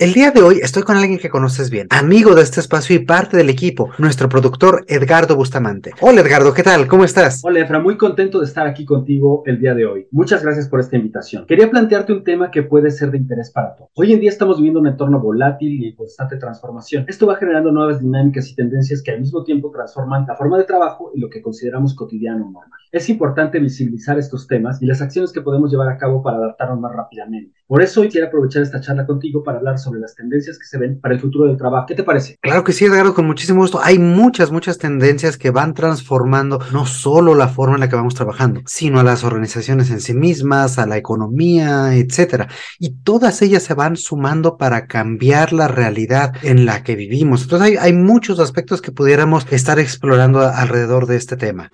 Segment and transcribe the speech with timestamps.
[0.00, 3.00] El día de hoy estoy con alguien que conoces bien, amigo de este espacio y
[3.00, 5.90] parte del equipo, nuestro productor Edgardo Bustamante.
[6.00, 6.86] Hola Edgardo, ¿qué tal?
[6.86, 7.40] ¿Cómo estás?
[7.42, 10.06] Hola Efra, muy contento de estar aquí contigo el día de hoy.
[10.12, 11.46] Muchas gracias por esta invitación.
[11.46, 13.90] Quería plantearte un tema que puede ser de interés para todos.
[13.96, 17.04] Hoy en día estamos viviendo un entorno volátil y en constante transformación.
[17.08, 20.64] Esto va generando nuevas dinámicas y tendencias que al mismo tiempo transforman la forma de
[20.64, 22.70] trabajo y lo que consideramos cotidiano normal.
[22.92, 26.78] Es importante visibilizar estos temas y las acciones que podemos llevar a cabo para adaptarnos
[26.78, 27.57] más rápidamente.
[27.68, 30.78] Por eso hoy quiero aprovechar esta charla contigo para hablar sobre las tendencias que se
[30.78, 31.84] ven para el futuro del trabajo.
[31.86, 32.38] ¿Qué te parece?
[32.40, 33.78] Claro que sí, Edgardo, con muchísimo gusto.
[33.82, 38.14] Hay muchas, muchas tendencias que van transformando no solo la forma en la que vamos
[38.14, 42.48] trabajando, sino a las organizaciones en sí mismas, a la economía, etcétera.
[42.78, 47.42] Y todas ellas se van sumando para cambiar la realidad en la que vivimos.
[47.42, 51.70] Entonces hay, hay muchos aspectos que pudiéramos estar explorando alrededor de este tema.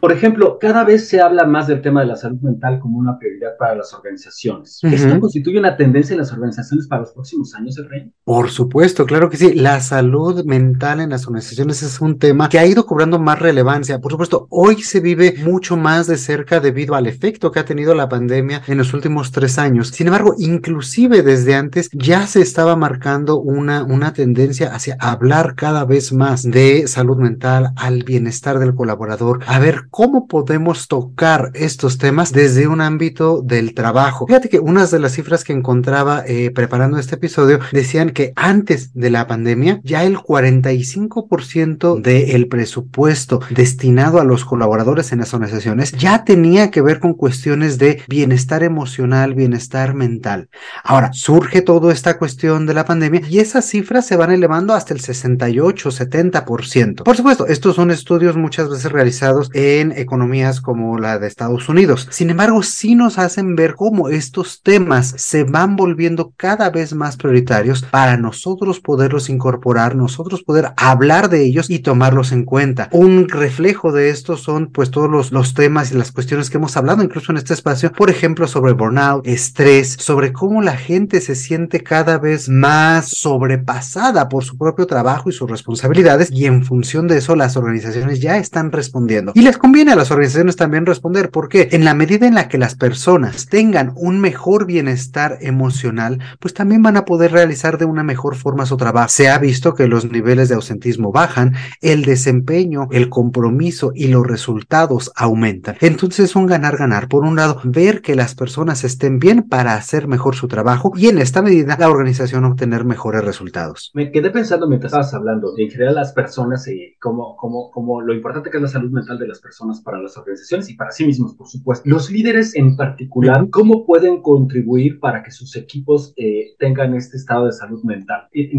[0.00, 3.18] Por ejemplo, cada vez se habla más del tema de la salud mental como una
[3.18, 4.80] prioridad para las organizaciones.
[4.82, 8.14] ¿Esto constituye una tendencia en las organizaciones para los próximos años, Efraín?
[8.24, 9.54] Por supuesto, claro que sí.
[9.54, 14.00] La salud mental en las organizaciones es un tema que ha ido cobrando más relevancia.
[14.00, 17.94] Por supuesto, hoy se vive mucho más de cerca debido al efecto que ha tenido
[17.94, 19.88] la pandemia en los últimos tres años.
[19.88, 25.84] Sin embargo, inclusive desde antes ya se estaba marcando una, una tendencia hacia hablar cada
[25.84, 31.98] vez más de salud mental, al bienestar del colaborador, a ver cómo podemos tocar estos
[31.98, 34.26] temas desde un ámbito del trabajo.
[34.26, 38.94] Fíjate que unas de las cifras que encontraba eh, preparando este episodio decían que antes
[38.94, 45.92] de la pandemia ya el 45% del presupuesto destinado a los colaboradores en las organizaciones
[45.92, 50.48] ya tenía que ver con cuestiones de bienestar emocional, bienestar mental.
[50.84, 54.94] Ahora surge toda esta cuestión de la pandemia y esas cifras se van elevando hasta
[54.94, 57.02] el 68, 70%.
[57.02, 61.68] Por supuesto, estos son estudios muchas veces realizados en en economías como la de Estados
[61.68, 62.08] Unidos.
[62.10, 67.16] Sin embargo, sí nos hacen ver cómo estos temas se van volviendo cada vez más
[67.16, 72.88] prioritarios para nosotros poderlos incorporar, nosotros poder hablar de ellos y tomarlos en cuenta.
[72.92, 76.76] Un reflejo de esto son pues todos los, los temas y las cuestiones que hemos
[76.76, 81.34] hablado incluso en este espacio, por ejemplo, sobre burnout, estrés, sobre cómo la gente se
[81.34, 87.08] siente cada vez más sobrepasada por su propio trabajo y sus responsabilidades y en función
[87.08, 89.32] de eso las organizaciones ya están respondiendo.
[89.34, 92.58] Y les conviene a las organizaciones también responder, porque en la medida en la que
[92.58, 98.02] las personas tengan un mejor bienestar emocional, pues también van a poder realizar de una
[98.02, 99.10] mejor forma su trabajo.
[99.10, 104.26] Se ha visto que los niveles de ausentismo bajan, el desempeño, el compromiso y los
[104.26, 105.76] resultados aumentan.
[105.80, 107.06] Entonces es un ganar-ganar.
[107.06, 111.06] Por un lado, ver que las personas estén bien para hacer mejor su trabajo y
[111.06, 113.92] en esta medida la organización obtener mejores resultados.
[113.94, 118.00] Me quedé pensando mientras estabas hablando de en general las personas y como, como, como
[118.00, 120.90] lo importante que es la salud mental de las personas para las organizaciones y para
[120.90, 121.88] sí mismos, por supuesto.
[121.88, 127.46] Los líderes en particular, ¿cómo pueden contribuir para que sus equipos eh, tengan este estado
[127.46, 128.28] de salud mental?
[128.32, 128.50] Y,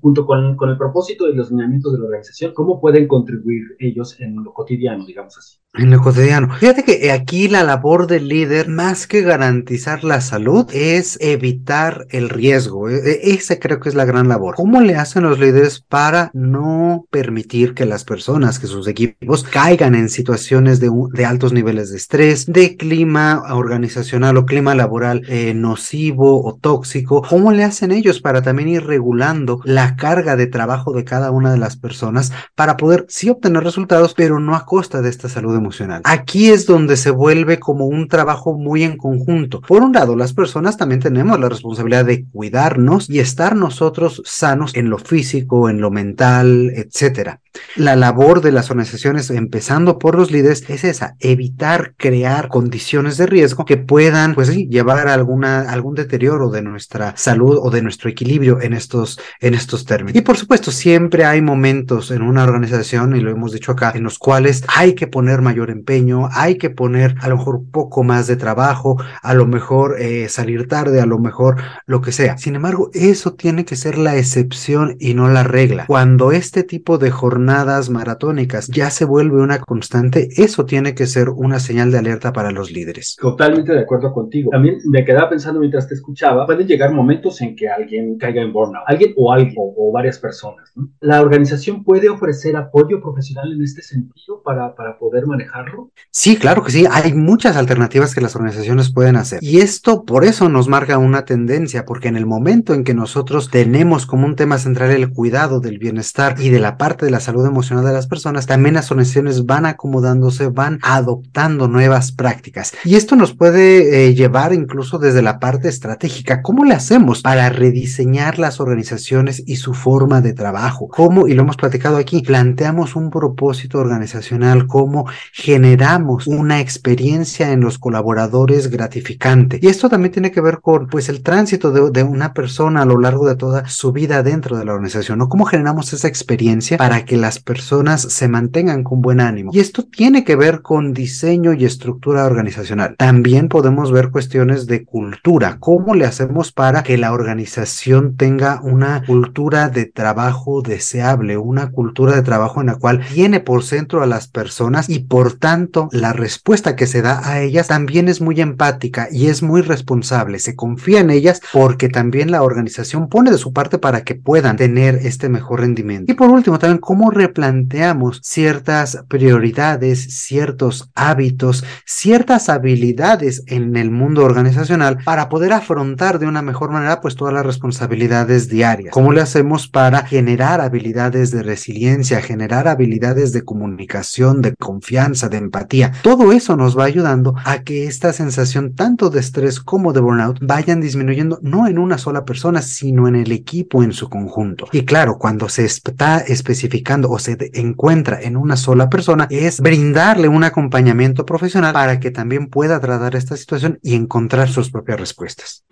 [0.00, 4.20] junto con, con el propósito de los lineamientos de la organización, ¿cómo pueden contribuir ellos
[4.20, 5.58] en lo cotidiano, digamos así?
[5.74, 6.54] En lo cotidiano.
[6.56, 12.30] Fíjate que aquí la labor del líder, más que garantizar la salud, es evitar el
[12.30, 12.88] riesgo.
[12.88, 14.56] E, e, ese creo que es la gran labor.
[14.56, 19.94] ¿Cómo le hacen los líderes para no permitir que las personas, que sus equipos, caigan
[19.94, 26.44] en situaciones de, altos niveles de estrés, de clima organizacional o clima laboral eh, nocivo
[26.44, 27.22] o tóxico?
[27.28, 31.52] ¿Cómo le hacen ellos para también ir regulando la carga de trabajo de cada una
[31.52, 35.56] de las personas para poder sí obtener resultados, pero no a costa de esta salud
[35.56, 36.02] emocional.
[36.04, 39.60] Aquí es donde se vuelve como un trabajo muy en conjunto.
[39.60, 44.74] Por un lado, las personas también tenemos la responsabilidad de cuidarnos y estar nosotros sanos
[44.74, 47.40] en lo físico, en lo mental, etcétera.
[47.76, 53.26] La labor de las organizaciones, empezando por los líderes, es esa, evitar crear condiciones de
[53.26, 57.82] riesgo que puedan, pues sí, llevar a alguna, algún deterioro de nuestra salud o de
[57.82, 60.16] nuestro equilibrio en estos, en estos términos.
[60.16, 64.04] Y por supuesto, siempre hay momentos en una organización, y lo hemos dicho acá, en
[64.04, 68.26] los cuales hay que poner mayor empeño, hay que poner a lo mejor poco más
[68.26, 71.56] de trabajo, a lo mejor eh, salir tarde, a lo mejor
[71.86, 72.38] lo que sea.
[72.38, 75.86] Sin embargo, eso tiene que ser la excepción y no la regla.
[75.86, 81.06] Cuando este tipo de jornada jornadas maratónicas ya se vuelve una constante, eso tiene que
[81.06, 83.16] ser una señal de alerta para los líderes.
[83.18, 84.50] Totalmente de acuerdo contigo.
[84.50, 88.52] También me quedaba pensando mientras te escuchaba, pueden llegar momentos en que alguien caiga en
[88.52, 90.70] burnout, alguien o alguien o, varias personas.
[91.00, 95.90] ¿La organización puede ofrecer apoyo profesional en este sentido para, para poder manejarlo?
[96.10, 96.84] Sí, claro que sí.
[96.90, 99.38] Hay muchas alternativas que las organizaciones pueden hacer.
[99.42, 103.50] Y esto por eso nos marca una tendencia, porque en el momento en que nosotros
[103.50, 107.20] tenemos como un tema central el cuidado del bienestar y de la parte de la
[107.28, 112.72] salud emocional de las personas, también las organizaciones van acomodándose, van adoptando nuevas prácticas.
[112.86, 116.40] Y esto nos puede eh, llevar incluso desde la parte estratégica.
[116.40, 120.88] ¿Cómo le hacemos para rediseñar las organizaciones y su forma de trabajo?
[120.88, 125.04] ¿Cómo, y lo hemos platicado aquí, planteamos un propósito organizacional, cómo
[125.34, 129.58] generamos una experiencia en los colaboradores gratificante?
[129.60, 132.86] Y esto también tiene que ver con pues el tránsito de, de una persona a
[132.86, 135.28] lo largo de toda su vida dentro de la organización, ¿no?
[135.28, 139.50] ¿Cómo generamos esa experiencia para que las personas se mantengan con buen ánimo?
[139.52, 142.94] Y esto tiene que ver con diseño y estructura organizacional.
[142.96, 145.58] También podemos ver cuestiones de cultura.
[145.60, 152.14] ¿Cómo le hacemos para que la organización tenga una cultura de trabajo deseable, una cultura
[152.14, 156.12] de trabajo en la cual tiene por centro a las personas y por tanto la
[156.12, 160.38] respuesta que se da a ellas también es muy empática y es muy responsable.
[160.38, 164.56] Se confía en ellas porque también la organización pone de su parte para que puedan
[164.56, 166.10] tener este mejor rendimiento.
[166.10, 174.24] Y por último, también cómo replanteamos ciertas prioridades, ciertos hábitos, ciertas habilidades en el mundo
[174.24, 178.92] organizacional para poder afrontar de una mejor manera pues todas las responsabilidades diarias.
[178.92, 185.38] ¿Cómo le hacemos para generar habilidades de resiliencia, generar habilidades de comunicación, de confianza, de
[185.38, 185.92] empatía?
[186.02, 190.38] Todo eso nos va ayudando a que esta sensación tanto de estrés como de burnout
[190.40, 194.66] vayan disminuyendo no en una sola persona, sino en el equipo en su conjunto.
[194.72, 200.28] Y claro, cuando se está especificando o se encuentra en una sola persona, es brindarle
[200.28, 205.64] un acompañamiento profesional para que también pueda tratar esta situación y encontrar sus propias respuestas.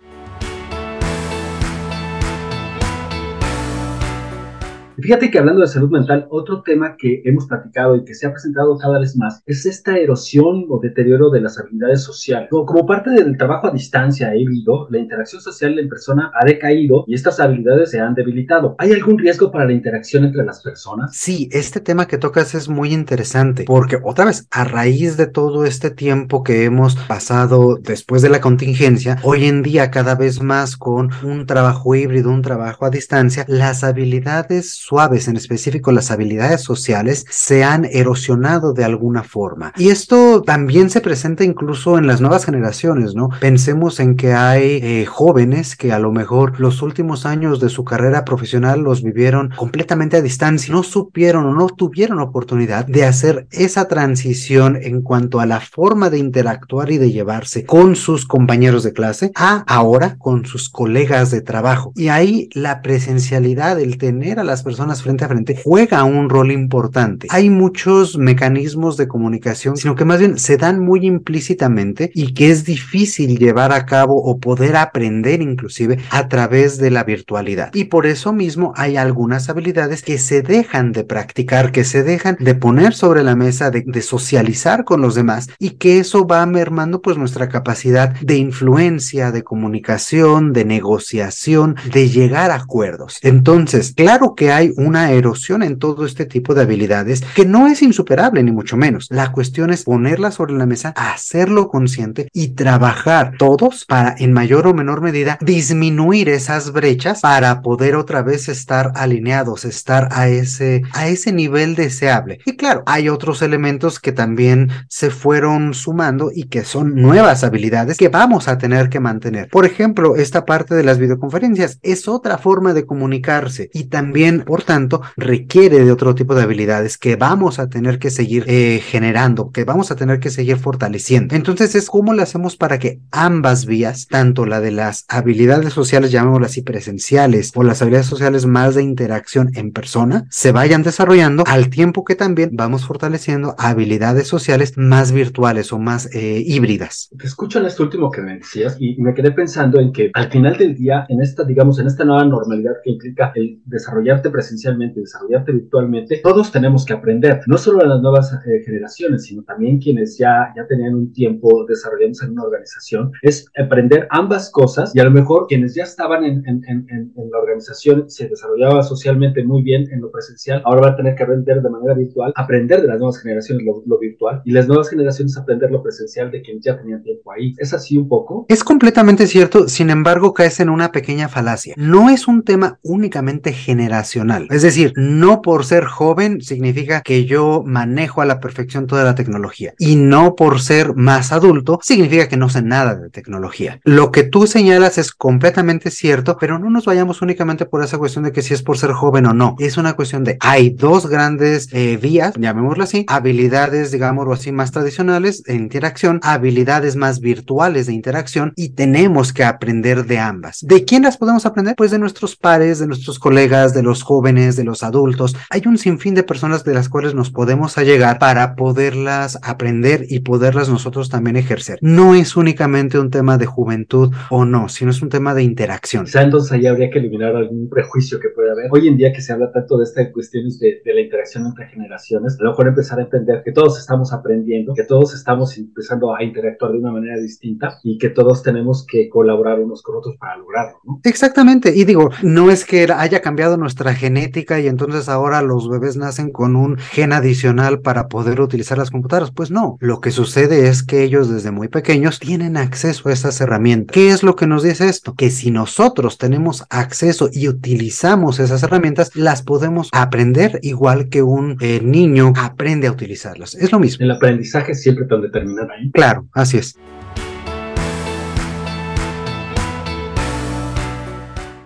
[4.99, 8.31] Fíjate que hablando de salud mental, otro tema que hemos platicado y que se ha
[8.31, 12.49] presentado cada vez más es esta erosión o deterioro de las habilidades sociales.
[12.49, 17.13] Como parte del trabajo a distancia híbrido, la interacción social en persona ha decaído y
[17.13, 18.75] estas habilidades se han debilitado.
[18.79, 21.15] ¿Hay algún riesgo para la interacción entre las personas?
[21.15, 25.65] Sí, este tema que tocas es muy interesante porque otra vez, a raíz de todo
[25.65, 30.75] este tiempo que hemos pasado después de la contingencia, hoy en día cada vez más
[30.75, 36.61] con un trabajo híbrido, un trabajo a distancia, las habilidades suaves, en específico las habilidades
[36.61, 39.73] sociales, se han erosionado de alguna forma.
[39.75, 43.29] Y esto también se presenta incluso en las nuevas generaciones, ¿no?
[43.41, 47.83] Pensemos en que hay eh, jóvenes que a lo mejor los últimos años de su
[47.83, 53.47] carrera profesional los vivieron completamente a distancia, no supieron o no tuvieron oportunidad de hacer
[53.51, 58.83] esa transición en cuanto a la forma de interactuar y de llevarse con sus compañeros
[58.83, 61.91] de clase a ahora con sus colegas de trabajo.
[61.95, 66.51] Y ahí la presencialidad, el tener a las personas frente a frente juega un rol
[66.51, 67.27] importante.
[67.31, 72.51] Hay muchos mecanismos de comunicación, sino que más bien se dan muy implícitamente y que
[72.51, 77.73] es difícil llevar a cabo o poder aprender inclusive a través de la virtualidad.
[77.73, 82.37] Y por eso mismo hay algunas habilidades que se dejan de practicar, que se dejan
[82.39, 86.45] de poner sobre la mesa, de, de socializar con los demás y que eso va
[86.45, 93.19] mermando pues nuestra capacidad de influencia, de comunicación, de negociación, de llegar a acuerdos.
[93.21, 97.81] Entonces, claro que hay una erosión en todo este tipo de habilidades que no es
[97.81, 99.07] insuperable ni mucho menos.
[99.09, 104.67] La cuestión es ponerla sobre la mesa, hacerlo consciente y trabajar todos para en mayor
[104.67, 110.81] o menor medida disminuir esas brechas para poder otra vez estar alineados, estar a ese
[110.93, 112.39] a ese nivel deseable.
[112.45, 117.97] Y claro, hay otros elementos que también se fueron sumando y que son nuevas habilidades
[117.97, 119.49] que vamos a tener que mantener.
[119.49, 124.56] Por ejemplo, esta parte de las videoconferencias es otra forma de comunicarse y también por
[124.63, 129.51] tanto, requiere de otro tipo de habilidades que vamos a tener que seguir eh, generando,
[129.51, 131.35] que vamos a tener que seguir fortaleciendo.
[131.35, 136.11] Entonces es cómo lo hacemos para que ambas vías, tanto la de las habilidades sociales,
[136.11, 141.43] llamémoslas así, presenciales, o las habilidades sociales más de interacción en persona, se vayan desarrollando
[141.47, 147.09] al tiempo que también vamos fortaleciendo habilidades sociales más virtuales o más eh, híbridas.
[147.17, 150.29] Te escucho en esto último que me decías y me quedé pensando en que al
[150.29, 154.99] final del día, en esta, digamos, en esta nueva normalidad que implica el desarrollarte presencialmente,
[154.99, 160.15] desarrollarte virtualmente, todos tenemos que aprender, no solo las nuevas eh, generaciones, sino también quienes
[160.15, 165.05] ya, ya tenían un tiempo desarrollándose en una organización, es aprender ambas cosas y a
[165.05, 169.91] lo mejor quienes ya estaban en, en, en, la organización se desarrollaba socialmente muy bien
[169.91, 172.99] en lo presencial, ahora van a tener que aprender de manera virtual, aprender de las
[172.99, 176.77] nuevas generaciones lo, lo virtual y las nuevas generaciones aprender lo presencial de quienes ya
[176.77, 177.55] tenían tiempo ahí.
[177.57, 178.45] ¿Es así un poco?
[178.49, 181.73] Es completamente cierto, sin embargo caes en una pequeña falacia.
[181.75, 187.63] No es un tema únicamente generacional, es decir, no por ser joven significa que yo
[187.65, 192.37] manejo a la perfección toda la tecnología y no por ser más adulto significa que
[192.37, 193.79] no sé nada de tecnología.
[193.83, 198.23] Lo que tú señalas es completamente cierto, pero no nos vayamos únicamente por esa cuestión
[198.23, 199.55] de que si es por ser joven o no.
[199.59, 204.71] Es una cuestión de hay dos grandes eh, vías, llamémoslo así, habilidades, digámoslo así, más
[204.71, 210.59] tradicionales de interacción, habilidades más virtuales de interacción y tenemos que aprender de ambas.
[210.61, 211.75] ¿De quién las podemos aprender?
[211.75, 215.37] Pues de nuestros pares, de nuestros colegas, de los jóvenes, de los adultos.
[215.49, 220.19] Hay un sinfín de personas de las cuales nos podemos allegar para poderlas aprender y
[220.19, 221.77] poderlas nosotros también ejercer.
[221.81, 226.05] No es únicamente un tema de juventud o no, sino es un tema de interacción.
[226.05, 228.69] Quizá entonces ahí habría que eliminar algún prejuicio que puede haber.
[228.71, 231.67] Hoy en día que se habla tanto de estas cuestiones de, de la interacción entre
[231.67, 236.13] generaciones, a lo mejor empezar a entender que todos estamos aprendiendo, que todos estamos empezando
[236.13, 240.17] a interactuar de una manera distinta y que todos tenemos que colaborar unos con otros
[240.17, 240.99] para lograrlo, ¿no?
[241.03, 245.97] Exactamente, y digo, no es que haya cambiado nuestra genética y entonces ahora los bebés
[245.97, 250.69] nacen con un gen adicional para poder utilizar las computadoras, pues no, lo que sucede
[250.69, 253.93] es que ellos desde muy pequeños tienen acceso a esas herramientas.
[253.93, 255.13] ¿Qué es lo que nos dice esto?
[255.13, 261.57] Que si nosotros tenemos acceso y utilizamos esas herramientas, las podemos aprender igual que un
[261.59, 263.55] eh, niño aprende a utilizarlas.
[263.55, 264.05] Es lo mismo.
[264.05, 265.91] El aprendizaje siempre tan determinado ahí.
[265.91, 266.77] Claro, así es.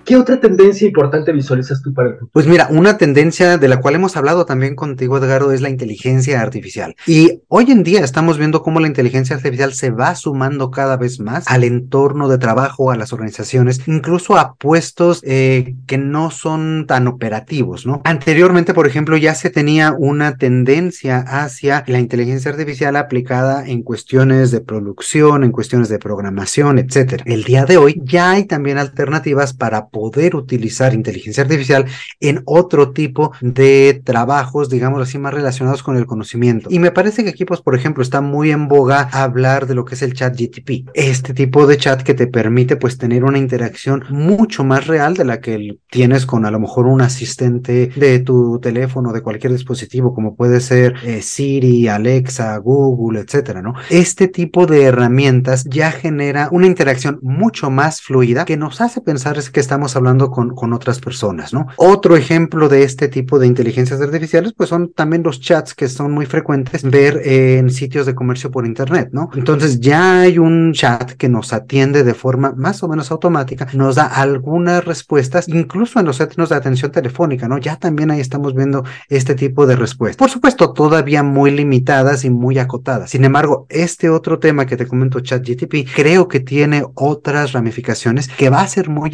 [0.06, 2.32] ¿Qué otra tendencia importante visualizas tú para el futuro?
[2.34, 6.42] Pues mira, una tendencia de la cual hemos hablado también contigo, Edgardo, es la inteligencia
[6.42, 6.96] artificial.
[7.06, 11.20] Y hoy en día estamos viendo cómo la inteligencia artificial se va sumando cada vez
[11.20, 16.86] más al entorno de trabajo, a las organizaciones, incluso a puestos eh, que no son
[16.88, 18.02] tan operativos, ¿no?
[18.04, 24.52] Anteriormente, por ejemplo, ya se tenía una tendencia hacia la inteligencia artificial aplicada en cuestiones
[24.52, 27.24] de producción, en cuestiones de programación, etcétera.
[27.28, 31.86] El día de hoy ya hay también alternativas para poder utilizar inteligencia artificial
[32.20, 36.70] en otro tipo de trabajos, digamos así, más relacionados con el conocimiento.
[36.72, 39.86] Y me parece que aquí, pues, por ejemplo, está muy en boga hablar de lo
[39.86, 40.90] que es el chat GTP.
[40.94, 45.26] Este tipo de chat que te permite, pues, tener una interacción mucho más real de
[45.26, 50.14] la que tienes con a lo mejor un asistente de tu teléfono, de cualquier dispositivo,
[50.14, 53.74] como puede ser eh, Siri, Alexa, Google, etcétera, ¿no?
[53.90, 59.38] Este tipo de herramientas ya genera una interacción mucho más fluida que nos hace pensar
[59.38, 61.68] es que estamos hablando con, con otras personas, ¿no?
[61.78, 66.12] Otro ejemplo de este tipo de inteligencias artificiales, pues son también los chats que son
[66.12, 69.30] muy frecuentes ver en sitios de comercio por internet, ¿no?
[69.36, 73.96] Entonces ya hay un chat que nos atiende de forma más o menos automática, nos
[73.96, 77.58] da algunas respuestas, incluso en los centros de atención telefónica, ¿no?
[77.58, 80.18] Ya también ahí estamos viendo este tipo de respuestas.
[80.18, 83.12] Por supuesto, todavía muy limitadas y muy acotadas.
[83.12, 88.50] Sin embargo, este otro tema que te comento, ChatGTP, creo que tiene otras ramificaciones que
[88.50, 89.10] va a ser muy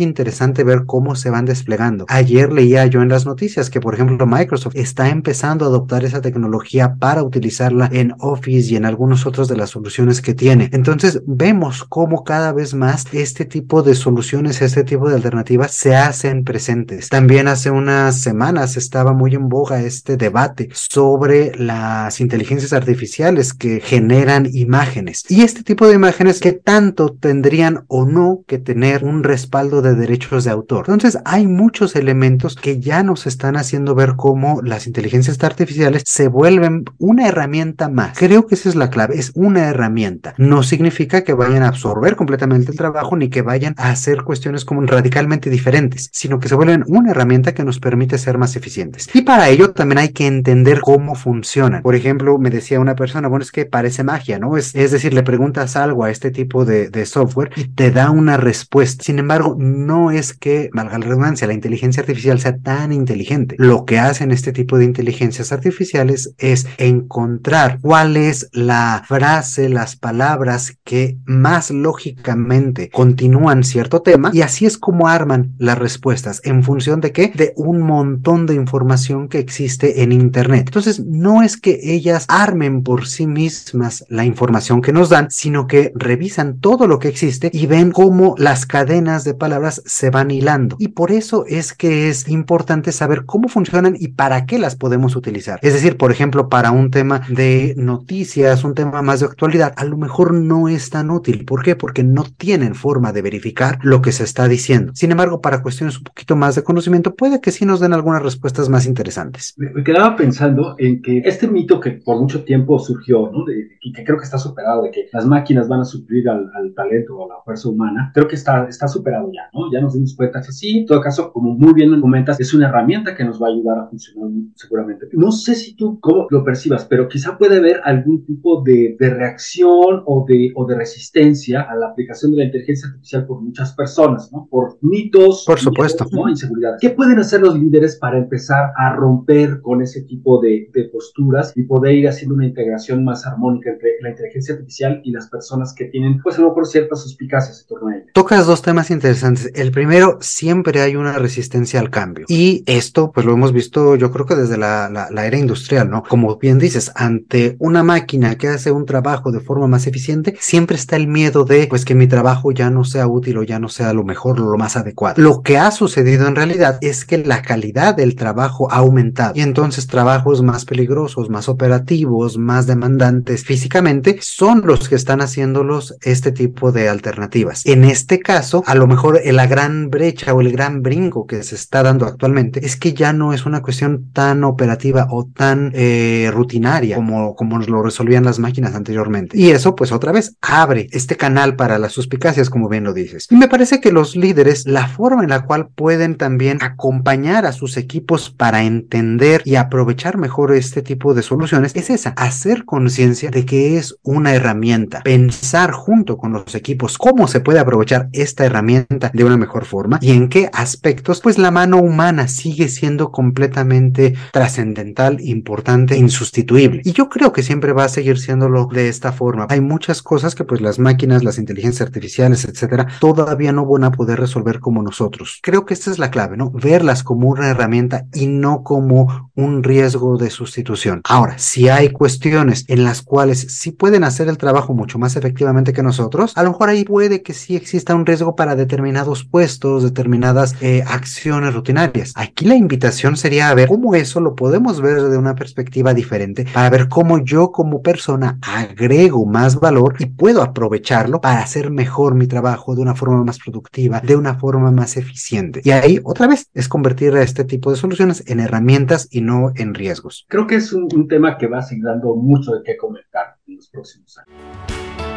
[0.63, 2.05] ver cómo se van desplegando.
[2.09, 6.21] Ayer leía yo en las noticias que, por ejemplo, Microsoft está empezando a adoptar esa
[6.21, 10.69] tecnología para utilizarla en Office y en algunos otros de las soluciones que tiene.
[10.73, 15.95] Entonces, vemos cómo cada vez más este tipo de soluciones, este tipo de alternativas se
[15.95, 17.09] hacen presentes.
[17.09, 23.79] También hace unas semanas estaba muy en boga este debate sobre las inteligencias artificiales que
[23.79, 29.23] generan imágenes y este tipo de imágenes que tanto tendrían o no que tener un
[29.23, 30.85] respaldo de derechos autor.
[30.87, 36.27] Entonces hay muchos elementos que ya nos están haciendo ver cómo las inteligencias artificiales se
[36.27, 38.17] vuelven una herramienta más.
[38.17, 40.33] Creo que esa es la clave, es una herramienta.
[40.37, 44.65] No significa que vayan a absorber completamente el trabajo ni que vayan a hacer cuestiones
[44.65, 49.09] como radicalmente diferentes, sino que se vuelven una herramienta que nos permite ser más eficientes.
[49.13, 51.81] Y para ello también hay que entender cómo funcionan.
[51.81, 54.57] Por ejemplo, me decía una persona, bueno, es que parece magia, ¿no?
[54.57, 58.11] Es, es decir, le preguntas algo a este tipo de, de software y te da
[58.11, 59.03] una respuesta.
[59.03, 63.55] Sin embargo, no es que, valga la redundancia, la inteligencia artificial sea tan inteligente.
[63.57, 69.95] Lo que hacen este tipo de inteligencias artificiales es encontrar cuál es la frase, las
[69.95, 76.63] palabras que más lógicamente continúan cierto tema y así es como arman las respuestas en
[76.63, 77.31] función de qué?
[77.33, 80.65] De un montón de información que existe en Internet.
[80.67, 85.67] Entonces, no es que ellas armen por sí mismas la información que nos dan, sino
[85.67, 90.26] que revisan todo lo que existe y ven cómo las cadenas de palabras se van
[90.27, 90.75] van hilando.
[90.79, 95.15] Y por eso es que es importante saber cómo funcionan y para qué las podemos
[95.15, 95.59] utilizar.
[95.61, 99.85] Es decir, por ejemplo, para un tema de noticias, un tema más de actualidad, a
[99.85, 101.45] lo mejor no es tan útil.
[101.45, 101.75] ¿Por qué?
[101.75, 104.91] Porque no tienen forma de verificar lo que se está diciendo.
[104.95, 108.21] Sin embargo, para cuestiones un poquito más de conocimiento, puede que sí nos den algunas
[108.21, 109.53] respuestas más interesantes.
[109.57, 113.45] Me, quedaba pensando en que este mito que por mucho tiempo surgió, ¿no?
[113.81, 117.17] y que creo que está superado, de que las máquinas van a suplir al, talento
[117.17, 119.71] o a la fuerza humana, creo que está, está superado ya, ¿no?
[119.71, 122.67] Ya nos dimos cuenta que sí, en todo caso, como muy bien comentas, es una
[122.67, 125.07] herramienta que nos va a ayudar a funcionar seguramente.
[125.13, 129.09] No sé si tú cómo lo percibas, pero quizá puede haber algún tipo de, de
[129.09, 133.73] reacción o de, o de resistencia a la aplicación de la inteligencia artificial por muchas
[133.73, 134.47] personas, ¿no?
[134.49, 136.27] Por mitos, por supuesto, ¿no?
[136.29, 136.77] inseguridad.
[136.79, 141.53] ¿Qué pueden hacer los líderes para empezar a romper con ese tipo de, de posturas
[141.55, 145.73] y poder ir haciendo una integración más armónica entre la inteligencia artificial y las personas
[145.73, 148.05] que tienen, pues a lo mejor ciertas suspicacias en torno a ella?
[148.13, 149.51] Tocas dos temas interesantes.
[149.55, 152.25] El primero, siempre hay una resistencia al cambio.
[152.27, 155.89] Y esto, pues lo hemos visto, yo creo que desde la, la, la era industrial,
[155.89, 156.03] ¿no?
[156.03, 160.77] Como bien dices, ante una máquina que hace un trabajo de forma más eficiente, siempre
[160.77, 163.69] está el miedo de, pues que mi trabajo ya no sea útil o ya no
[163.69, 165.21] sea lo mejor, lo más adecuado.
[165.21, 169.41] Lo que ha sucedido en realidad es que la calidad del trabajo ha aumentado y
[169.41, 176.31] entonces trabajos más peligrosos, más operativos, más demandantes físicamente son los que están haciéndolos este
[176.31, 177.65] tipo de alternativas.
[177.65, 181.55] En este caso, a lo mejor la gran brecha o el gran brinco que se
[181.55, 186.29] está dando actualmente es que ya no es una cuestión tan operativa o tan eh,
[186.31, 189.35] rutinaria como, como lo resolvían las máquinas anteriormente.
[189.35, 193.27] Y eso, pues otra vez, abre este canal para las suspicacias, como bien lo dices.
[193.31, 197.51] Y me parece que los líderes, la forma en la cual pueden también acompañar a
[197.51, 203.31] sus equipos para entender y aprovechar mejor este tipo de soluciones es esa, hacer conciencia
[203.31, 208.45] de que es una herramienta, pensar junto con los equipos cómo se puede aprovechar esta
[208.45, 213.11] herramienta de una mejor forma y en qué aspectos, pues la mano humana sigue siendo
[213.11, 216.81] completamente trascendental, importante, insustituible.
[216.83, 219.47] Y yo creo que siempre va a seguir siéndolo de esta forma.
[219.49, 223.91] Hay muchas cosas que pues las máquinas, las inteligencias artificiales, etcétera, todavía no van a
[223.91, 225.39] poder resolver como nosotros.
[225.41, 226.51] Creo que esta es la clave, ¿no?
[226.51, 231.01] Verlas como una herramienta y no como un riesgo de sustitución.
[231.03, 235.73] Ahora, si hay cuestiones en las cuales sí pueden hacer el trabajo mucho más efectivamente
[235.73, 239.66] que nosotros, a lo mejor ahí puede que sí exista un riesgo para determinados puestos,
[239.75, 242.13] determinadas eh, acciones rutinarias.
[242.15, 246.45] Aquí la invitación sería a ver cómo eso lo podemos ver de una perspectiva diferente,
[246.53, 252.15] para ver cómo yo como persona agrego más valor y puedo aprovecharlo para hacer mejor
[252.15, 255.61] mi trabajo de una forma más productiva, de una forma más eficiente.
[255.63, 259.51] Y ahí otra vez es convertir a este tipo de soluciones en herramientas y no
[259.55, 260.25] en riesgos.
[260.27, 263.35] Creo que es un, un tema que va a seguir dando mucho de qué comentar
[263.47, 265.16] en los próximos años.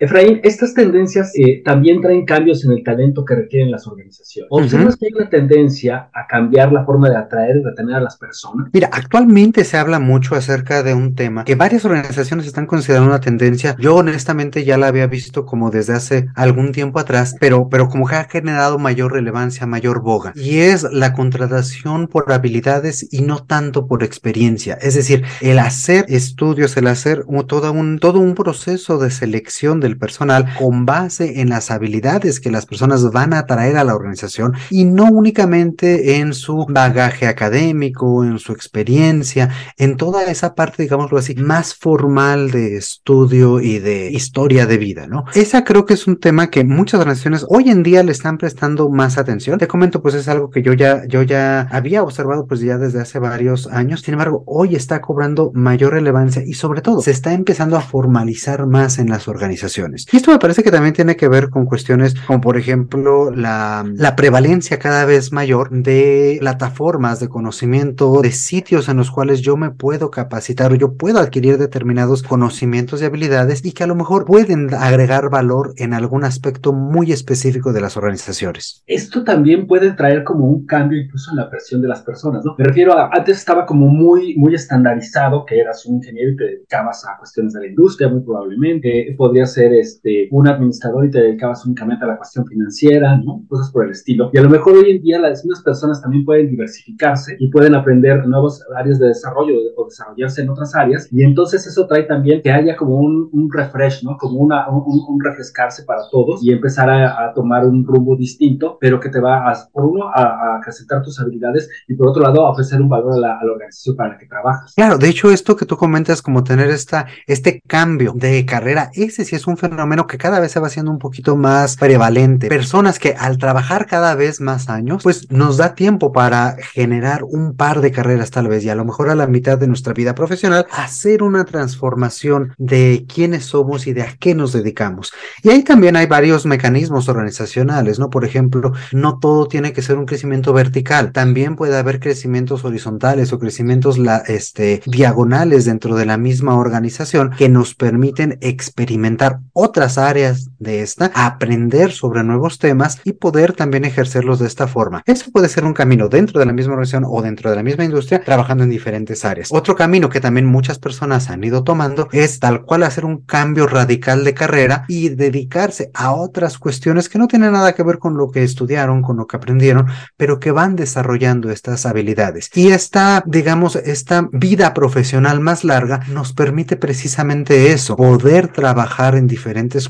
[0.00, 4.48] Efraín, estas tendencias eh, también traen cambios en el talento que requieren las organizaciones.
[4.50, 8.16] ¿Observas que hay una tendencia a cambiar la forma de atraer y retener a las
[8.16, 8.68] personas?
[8.72, 13.20] Mira, actualmente se habla mucho acerca de un tema que varias organizaciones están considerando una
[13.20, 13.76] tendencia.
[13.80, 18.06] Yo honestamente ya la había visto como desde hace algún tiempo atrás, pero, pero como
[18.06, 20.32] que ha generado mayor relevancia, mayor boga.
[20.36, 24.78] Y es la contratación por habilidades y no tanto por experiencia.
[24.80, 29.87] Es decir, el hacer estudios, el hacer todo un, todo un proceso de selección de
[29.88, 33.94] del personal con base en las habilidades que las personas van a traer a la
[33.94, 40.82] organización y no únicamente en su bagaje académico, en su experiencia, en toda esa parte,
[40.82, 45.24] digámoslo así, más formal de estudio y de historia de vida, ¿no?
[45.34, 48.88] Esa creo que es un tema que muchas organizaciones hoy en día le están prestando
[48.90, 49.58] más atención.
[49.58, 53.00] Te comento, pues es algo que yo ya, yo ya había observado pues ya desde
[53.00, 54.02] hace varios años.
[54.02, 58.66] Sin embargo, hoy está cobrando mayor relevancia y sobre todo se está empezando a formalizar
[58.66, 59.77] más en las organizaciones.
[60.12, 63.84] Y esto me parece que también tiene que ver con cuestiones como por ejemplo la,
[63.94, 69.56] la prevalencia cada vez mayor de plataformas de conocimiento, de sitios en los cuales yo
[69.56, 73.94] me puedo capacitar o yo puedo adquirir determinados conocimientos y habilidades y que a lo
[73.94, 78.82] mejor pueden agregar valor en algún aspecto muy específico de las organizaciones.
[78.86, 82.54] Esto también puede traer como un cambio incluso en la presión de las personas, ¿no?
[82.58, 86.44] Me refiero a, antes estaba como muy, muy estandarizado que eras un ingeniero y te
[86.44, 91.20] dedicabas a cuestiones de la industria, muy probablemente, podría ser este, un administrador y te
[91.20, 93.44] dedicabas únicamente a la cuestión financiera, ¿no?
[93.48, 94.30] Cosas por el estilo.
[94.32, 97.74] Y a lo mejor hoy en día las mismas personas también pueden diversificarse y pueden
[97.74, 101.08] aprender nuevos áreas de desarrollo o desarrollarse en otras áreas.
[101.12, 104.16] Y entonces eso trae también que haya como un, un refresh, ¿no?
[104.16, 108.78] Como una, un, un, refrescarse para todos y empezar a, a, tomar un rumbo distinto,
[108.80, 112.22] pero que te va, a, por uno, a, a, acrecentar tus habilidades y por otro
[112.22, 114.74] lado, a ofrecer un valor a la, a la organización para la que trabajas.
[114.74, 119.24] Claro, de hecho, esto que tú comentas como tener esta, este cambio de carrera, ese
[119.24, 122.48] sí es un fenómeno que cada vez se va haciendo un poquito más prevalente.
[122.48, 127.54] Personas que al trabajar cada vez más años, pues nos da tiempo para generar un
[127.54, 130.14] par de carreras tal vez y a lo mejor a la mitad de nuestra vida
[130.14, 135.12] profesional hacer una transformación de quiénes somos y de a qué nos dedicamos.
[135.42, 138.10] Y ahí también hay varios mecanismos organizacionales, ¿no?
[138.10, 143.32] Por ejemplo, no todo tiene que ser un crecimiento vertical, también puede haber crecimientos horizontales
[143.32, 150.50] o crecimientos este, diagonales dentro de la misma organización que nos permiten experimentar otras áreas
[150.58, 155.02] de esta, aprender sobre nuevos temas y poder también ejercerlos de esta forma.
[155.06, 157.84] Eso puede ser un camino dentro de la misma organización o dentro de la misma
[157.84, 159.48] industria, trabajando en diferentes áreas.
[159.50, 163.66] Otro camino que también muchas personas han ido tomando es tal cual hacer un cambio
[163.66, 168.16] radical de carrera y dedicarse a otras cuestiones que no tienen nada que ver con
[168.16, 172.50] lo que estudiaron, con lo que aprendieron, pero que van desarrollando estas habilidades.
[172.54, 179.26] Y esta, digamos, esta vida profesional más larga nos permite precisamente eso, poder trabajar en
[179.26, 179.37] diferentes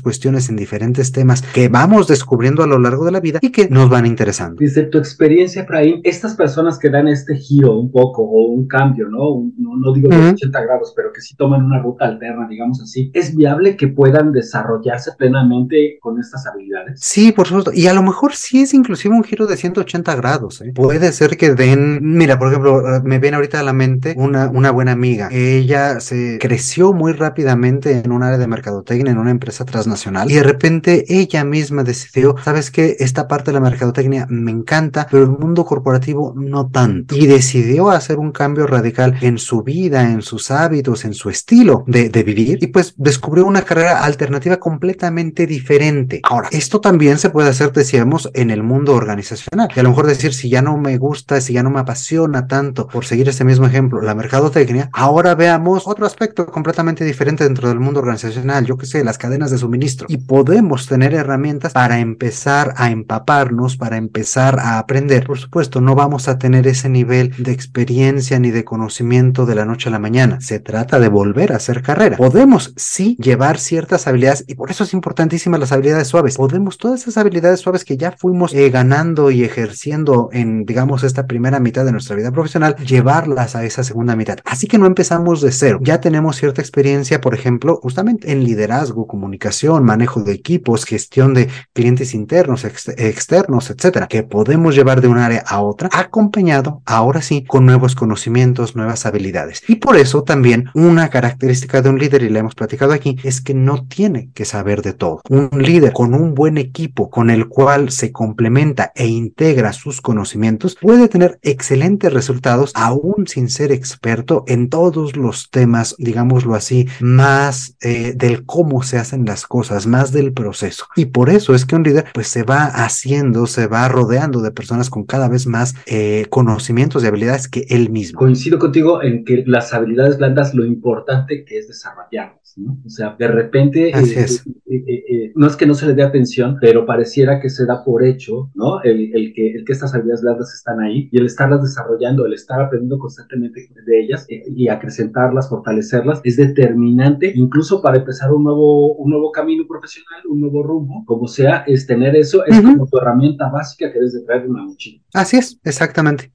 [0.01, 3.69] cuestiones, en diferentes temas que vamos descubriendo a lo largo de la vida y que
[3.69, 4.57] nos van interesando.
[4.59, 9.07] Desde tu experiencia, Efraín, estas personas que dan este giro un poco o un cambio,
[9.09, 9.49] ¿no?
[9.57, 13.35] no, digo de 80 grados, pero que sí toman una ruta alterna, digamos así, ¿es
[13.35, 16.99] viable que puedan desarrollarse plenamente con estas habilidades?
[17.01, 17.71] Sí, por supuesto.
[17.73, 20.61] Y a lo mejor sí es inclusive un giro de 180 grados.
[20.61, 20.71] ¿eh?
[20.73, 24.49] Puede ser que den, mira, por ejemplo, eh, me viene ahorita a la mente una,
[24.49, 25.29] una buena amiga.
[25.31, 30.35] Ella se creció muy rápidamente en un área de mercadotecnia, en una empresa transnacional, y
[30.35, 35.23] de repente ella misma decidió, sabes que esta parte de la mercadotecnia me encanta, pero
[35.23, 37.15] el mundo corporativo no tanto.
[37.15, 41.83] Y decidió hacer un cambio radical en su vida, en sus hábitos, en su estilo
[41.87, 46.21] de, de vivir, y pues descubrió una carrera alternativa completamente diferente.
[46.23, 49.69] Ahora, esto también se puede hacer, decíamos, en el mundo organizacional.
[49.75, 52.47] Y a lo mejor decir, si ya no me gusta, si ya no me apasiona
[52.47, 57.69] tanto, por seguir ese mismo ejemplo, la mercadotecnia, ahora veamos otro aspecto completamente diferente dentro
[57.69, 60.07] del mundo organizacional, yo que sé, las cadenas de suministro.
[60.09, 65.25] Y podemos tener herramientas para empezar a empaparnos, para empezar a aprender.
[65.25, 69.65] Por supuesto, no vamos a tener ese nivel de experiencia ni de conocimiento de la
[69.65, 70.41] noche a la mañana.
[70.41, 72.17] Se trata de volver a hacer carrera.
[72.17, 76.37] Podemos sí llevar ciertas habilidades y por eso es importantísima las habilidades suaves.
[76.37, 81.27] Podemos todas esas habilidades suaves que ya fuimos eh, ganando y ejerciendo en, digamos, esta
[81.27, 84.39] primera mitad de nuestra vida profesional, llevarlas a esa segunda mitad.
[84.45, 85.79] Así que no empezamos de cero.
[85.81, 91.49] Ya tenemos cierta experiencia, por ejemplo, justamente en liderazgo, comunicación, manejo de equipos, gestión de
[91.73, 97.43] clientes internos, externos, etcétera, que podemos llevar de un área a otra, acompañado ahora sí
[97.43, 99.63] con nuevos conocimientos, nuevas habilidades.
[99.67, 103.41] Y por eso también una característica de un líder, y la hemos platicado aquí, es
[103.41, 105.21] que no tiene que saber de todo.
[105.29, 110.77] Un líder con un buen equipo con el cual se complementa e integra sus conocimientos
[110.79, 117.75] puede tener excelentes resultados aún sin ser experto en todos los temas, digámoslo así, más
[117.81, 120.85] eh, del cómo se hacen las cosas, más del proceso.
[120.95, 124.51] Y por eso es que un líder pues se va haciendo, se va rodeando de
[124.51, 128.19] personas con cada vez más eh, conocimientos y habilidades que él mismo.
[128.19, 132.77] Coincido contigo en que las habilidades blandas, lo importante que es desarrollarlas, ¿no?
[132.85, 134.43] O sea, de repente, Así eh, es.
[134.69, 138.03] Eh, no es que no se le dé atención, pero pareciera que se da por
[138.03, 138.81] hecho, ¿no?
[138.83, 142.33] El, el, que, el que estas habilidades blandas están ahí y el estarlas desarrollando, el
[142.33, 148.88] estar aprendiendo constantemente de ellas y acrecentarlas, fortalecerlas, es determinante incluso para empezar un nuevo,
[148.95, 152.97] un nuevo camino profesional, un nuevo rumbo, como sea, es tener eso, es como tu
[152.97, 155.01] herramienta básica que debes de traer una mochila.
[155.13, 156.31] Así es, exactamente.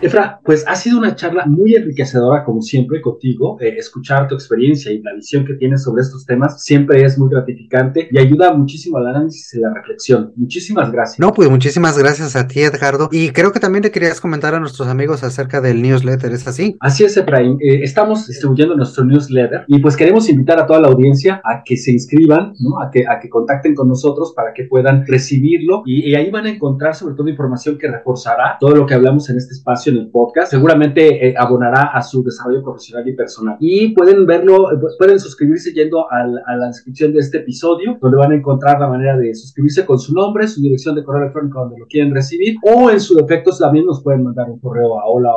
[0.00, 3.58] Efra, pues ha sido una charla muy enriquecedora, como siempre, contigo.
[3.60, 7.28] Eh, escuchar tu experiencia y la visión que tienes sobre estos temas siempre es muy
[7.28, 10.32] gratificante y ayuda muchísimo al análisis y la reflexión.
[10.36, 11.18] Muchísimas gracias.
[11.18, 13.08] No, pues muchísimas gracias a ti, Edgardo.
[13.10, 16.76] Y creo que también te querías comentar a nuestros amigos acerca del newsletter, ¿es así?
[16.78, 17.58] Así es, Efraín.
[17.60, 21.76] Eh, estamos distribuyendo nuestro newsletter y pues queremos invitar a toda la audiencia a que
[21.76, 22.80] se inscriban, ¿no?
[22.80, 26.46] A que, a que contacten con nosotros para que puedan recibirlo y, y ahí van
[26.46, 29.96] a encontrar sobre todo información que reforzará todo lo que hablamos en este espacio en
[29.96, 33.56] el podcast, seguramente eh, abonará a su desarrollo profesional y personal.
[33.60, 38.16] Y pueden verlo, eh, pueden suscribirse yendo al, a la descripción de este episodio, donde
[38.16, 41.60] van a encontrar la manera de suscribirse con su nombre, su dirección de correo electrónico
[41.60, 45.06] donde lo quieren recibir, o en su defecto también nos pueden mandar un correo a
[45.06, 45.32] hola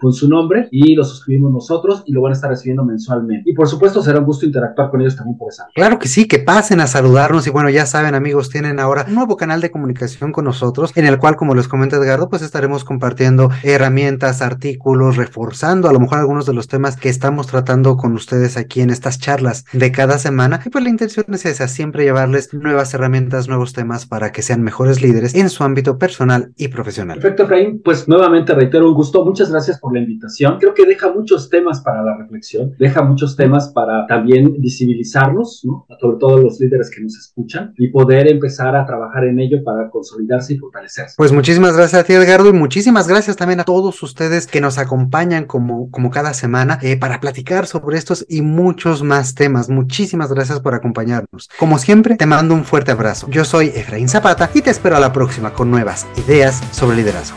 [0.00, 3.50] con su nombre y lo suscribimos nosotros y lo van a estar recibiendo mensualmente.
[3.50, 5.66] Y por supuesto será un gusto interactuar con ellos también por esa.
[5.74, 9.14] Claro que sí, que pasen a saludarnos y bueno, ya saben amigos, tienen ahora un
[9.14, 12.81] nuevo canal de comunicación con nosotros en el cual, como les comenta Edgardo, pues estaremos
[12.82, 17.96] estaremos compartiendo herramientas, artículos, reforzando a lo mejor algunos de los temas que estamos tratando
[17.96, 20.60] con ustedes aquí en estas charlas de cada semana.
[20.64, 24.62] Y pues la intención es esa, siempre llevarles nuevas herramientas, nuevos temas para que sean
[24.62, 27.18] mejores líderes en su ámbito personal y profesional.
[27.18, 27.80] Perfecto, Efraín.
[27.82, 29.24] Pues nuevamente reitero un gusto.
[29.24, 30.58] Muchas gracias por la invitación.
[30.58, 35.86] Creo que deja muchos temas para la reflexión, deja muchos temas para también visibilizarnos, ¿no?
[36.00, 39.90] sobre todo los líderes que nos escuchan y poder empezar a trabajar en ello para
[39.90, 41.14] consolidarse y fortalecerse.
[41.16, 44.78] Pues muchísimas gracias a ti, Edgardo, y muchísimas gracias también a todos ustedes que nos
[44.78, 49.68] acompañan como, como cada semana eh, para platicar sobre estos y muchos más temas.
[49.68, 51.50] Muchísimas gracias por acompañarnos.
[51.58, 53.28] Como siempre, te mando un fuerte abrazo.
[53.28, 57.36] Yo soy Efraín Zapata y te espero a la próxima con nuevas ideas sobre liderazgo.